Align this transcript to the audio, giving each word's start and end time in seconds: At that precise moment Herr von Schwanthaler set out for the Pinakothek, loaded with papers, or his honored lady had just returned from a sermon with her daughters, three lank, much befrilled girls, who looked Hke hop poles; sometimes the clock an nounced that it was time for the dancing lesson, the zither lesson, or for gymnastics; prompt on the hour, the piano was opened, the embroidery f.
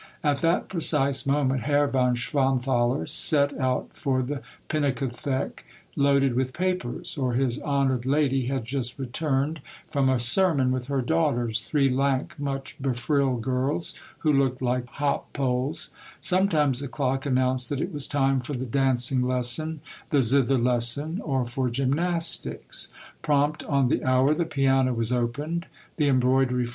At 0.23 0.39
that 0.39 0.67
precise 0.67 1.27
moment 1.27 1.61
Herr 1.61 1.85
von 1.85 2.15
Schwanthaler 2.15 3.07
set 3.07 3.55
out 3.59 3.89
for 3.93 4.23
the 4.23 4.41
Pinakothek, 4.67 5.63
loaded 5.95 6.33
with 6.33 6.53
papers, 6.53 7.19
or 7.19 7.33
his 7.33 7.59
honored 7.59 8.03
lady 8.07 8.47
had 8.47 8.65
just 8.65 8.97
returned 8.97 9.61
from 9.87 10.09
a 10.09 10.19
sermon 10.19 10.71
with 10.71 10.87
her 10.87 11.03
daughters, 11.03 11.61
three 11.61 11.87
lank, 11.87 12.33
much 12.39 12.77
befrilled 12.81 13.43
girls, 13.43 13.93
who 14.25 14.33
looked 14.33 14.59
Hke 14.59 14.87
hop 14.87 15.31
poles; 15.33 15.91
sometimes 16.19 16.79
the 16.79 16.87
clock 16.87 17.27
an 17.27 17.35
nounced 17.35 17.67
that 17.67 17.79
it 17.79 17.93
was 17.93 18.07
time 18.07 18.39
for 18.39 18.53
the 18.53 18.65
dancing 18.65 19.21
lesson, 19.21 19.81
the 20.09 20.23
zither 20.23 20.57
lesson, 20.57 21.21
or 21.23 21.45
for 21.45 21.69
gymnastics; 21.69 22.91
prompt 23.21 23.63
on 23.65 23.87
the 23.89 24.03
hour, 24.03 24.33
the 24.33 24.45
piano 24.45 24.95
was 24.95 25.11
opened, 25.11 25.67
the 25.97 26.07
embroidery 26.07 26.63
f. 26.63 26.69